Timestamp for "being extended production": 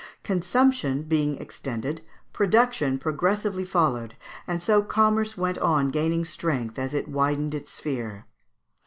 1.03-2.97